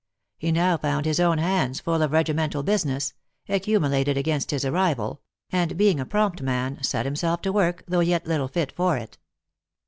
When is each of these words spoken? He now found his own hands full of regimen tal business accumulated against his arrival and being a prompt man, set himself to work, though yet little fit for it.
He 0.39 0.51
now 0.51 0.77
found 0.77 1.05
his 1.05 1.19
own 1.19 1.37
hands 1.37 1.79
full 1.79 2.01
of 2.01 2.11
regimen 2.11 2.49
tal 2.49 2.63
business 2.63 3.13
accumulated 3.47 4.17
against 4.17 4.49
his 4.49 4.65
arrival 4.65 5.21
and 5.51 5.77
being 5.77 5.99
a 5.99 6.07
prompt 6.07 6.41
man, 6.41 6.81
set 6.81 7.05
himself 7.05 7.43
to 7.43 7.51
work, 7.51 7.83
though 7.87 7.99
yet 7.99 8.25
little 8.25 8.47
fit 8.47 8.71
for 8.71 8.97
it. 8.97 9.19